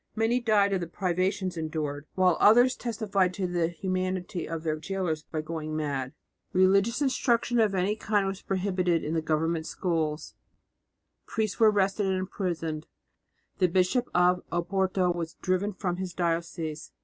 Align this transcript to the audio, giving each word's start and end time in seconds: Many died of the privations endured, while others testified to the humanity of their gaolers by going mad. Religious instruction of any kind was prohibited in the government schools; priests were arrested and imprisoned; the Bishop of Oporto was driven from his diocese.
Many 0.15 0.39
died 0.39 0.73
of 0.73 0.79
the 0.81 0.87
privations 0.87 1.57
endured, 1.57 2.07
while 2.15 2.35
others 2.39 2.75
testified 2.75 3.35
to 3.35 3.45
the 3.45 3.67
humanity 3.67 4.49
of 4.49 4.63
their 4.63 4.77
gaolers 4.77 5.21
by 5.31 5.41
going 5.41 5.75
mad. 5.75 6.13
Religious 6.53 7.03
instruction 7.03 7.59
of 7.59 7.75
any 7.75 7.95
kind 7.95 8.25
was 8.25 8.41
prohibited 8.41 9.03
in 9.03 9.13
the 9.13 9.21
government 9.21 9.67
schools; 9.67 10.33
priests 11.27 11.59
were 11.59 11.69
arrested 11.69 12.07
and 12.07 12.17
imprisoned; 12.17 12.87
the 13.59 13.67
Bishop 13.67 14.09
of 14.15 14.41
Oporto 14.51 15.13
was 15.13 15.35
driven 15.35 15.71
from 15.71 15.97
his 15.97 16.13
diocese. 16.15 16.91